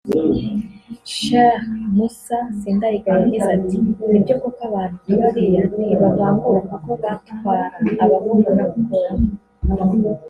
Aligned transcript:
Sheikh 1.13 1.61
Musa 1.95 2.37
Sindayigaya 2.59 3.19
yagize 3.23 3.47
ati 3.57 3.75
“Nibyo 4.11 4.33
koko 4.41 4.61
abantu 4.69 4.97
nka 5.05 5.17
bariya 5.35 5.61
ntibavangura 5.85 6.59
kuko 6.71 6.91
batwara 7.01 7.65
abahungu 8.03 8.49
n’abakobwa 8.55 10.09